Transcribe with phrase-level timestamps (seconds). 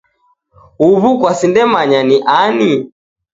[0.77, 2.71] Huw'u kwasindemanya ni ani?.